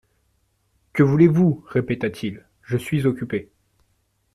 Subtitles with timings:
[0.93, 1.63] Que voulez vous?
[1.67, 3.51] répéta-t-il; je suis occupé.